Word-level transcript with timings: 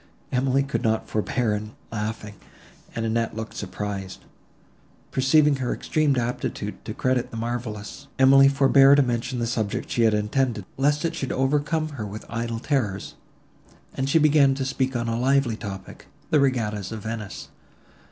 —Emily 0.31 0.63
could 0.63 0.81
not 0.81 1.07
forbear 1.07 1.61
laughing, 1.91 2.33
and 2.95 3.05
Annette 3.05 3.35
looked 3.35 3.53
surprised. 3.53 4.21
Perceiving 5.11 5.57
her 5.57 5.71
extreme 5.71 6.15
aptitude 6.15 6.83
to 6.85 6.95
credit 6.95 7.29
the 7.29 7.37
marvellous, 7.37 8.07
Emily 8.17 8.47
forbore 8.47 8.95
to 8.95 9.03
mention 9.03 9.37
the 9.37 9.45
subject 9.45 9.91
she 9.91 10.01
had 10.01 10.15
intended, 10.15 10.65
lest 10.75 11.05
it 11.05 11.13
should 11.13 11.31
overcome 11.31 11.89
her 11.89 12.05
with 12.07 12.25
idle 12.29 12.57
terrors, 12.57 13.13
and 13.93 14.09
she 14.09 14.17
began 14.17 14.55
to 14.55 14.65
speak 14.65 14.95
on 14.95 15.07
a 15.07 15.19
lively 15.19 15.55
topic—the 15.55 16.39
regattas 16.39 16.91
of 16.91 17.03
Venice. 17.03 17.49